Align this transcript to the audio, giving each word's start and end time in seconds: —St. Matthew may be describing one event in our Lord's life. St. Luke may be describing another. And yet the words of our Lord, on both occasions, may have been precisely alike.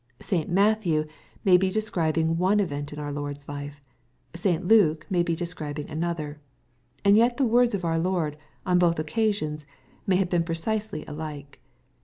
—St. 0.29 0.49
Matthew 0.49 1.05
may 1.45 1.57
be 1.57 1.69
describing 1.69 2.39
one 2.39 2.59
event 2.59 2.91
in 2.91 2.97
our 2.97 3.11
Lord's 3.11 3.47
life. 3.47 3.83
St. 4.33 4.67
Luke 4.67 5.05
may 5.11 5.21
be 5.21 5.35
describing 5.35 5.87
another. 5.91 6.39
And 7.05 7.15
yet 7.15 7.37
the 7.37 7.43
words 7.45 7.75
of 7.75 7.85
our 7.85 7.99
Lord, 7.99 8.35
on 8.65 8.79
both 8.79 8.97
occasions, 8.97 9.67
may 10.07 10.15
have 10.15 10.27
been 10.31 10.43
precisely 10.43 11.05
alike. 11.05 11.59